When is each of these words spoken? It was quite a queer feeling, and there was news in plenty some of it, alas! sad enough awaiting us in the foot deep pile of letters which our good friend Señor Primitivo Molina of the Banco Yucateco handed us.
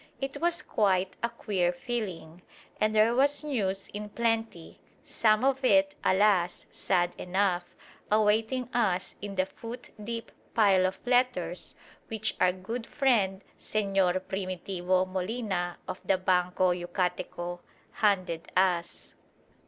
It 0.19 0.41
was 0.41 0.63
quite 0.63 1.15
a 1.21 1.29
queer 1.29 1.71
feeling, 1.71 2.41
and 2.79 2.95
there 2.95 3.13
was 3.13 3.43
news 3.43 3.87
in 3.89 4.09
plenty 4.09 4.79
some 5.03 5.43
of 5.45 5.63
it, 5.63 5.93
alas! 6.03 6.65
sad 6.71 7.11
enough 7.19 7.75
awaiting 8.11 8.63
us 8.73 9.15
in 9.21 9.35
the 9.35 9.45
foot 9.45 9.91
deep 10.03 10.31
pile 10.55 10.87
of 10.87 10.99
letters 11.05 11.75
which 12.07 12.35
our 12.41 12.51
good 12.51 12.87
friend 12.87 13.43
Señor 13.59 14.19
Primitivo 14.21 15.05
Molina 15.07 15.77
of 15.87 16.01
the 16.03 16.17
Banco 16.17 16.71
Yucateco 16.71 17.59
handed 17.91 18.51
us. 18.57 19.13